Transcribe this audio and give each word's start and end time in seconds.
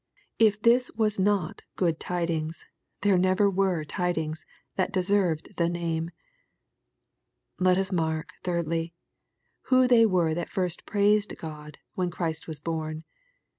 If 0.39 0.59
this 0.59 0.89
was 0.95 1.19
not" 1.19 1.61
good 1.75 1.99
tidings," 1.99 2.65
there 3.01 3.19
never 3.19 3.47
were 3.51 3.83
tidings 3.85 4.47
that 4.75 4.91
deserved 4.91 5.55
the 5.57 5.69
name. 5.69 6.09
Let 7.59 7.77
us 7.77 7.91
mark, 7.91 8.29
thirdly, 8.41 8.95
who 9.69 9.87
they 9.87 10.07
were 10.07 10.33
that 10.33 10.49
first 10.49 10.87
praised 10.87 11.29
Gody 11.37 11.75
when 11.93 12.09
Christ 12.09 12.47
was 12.47 12.59
horn. 12.65 13.03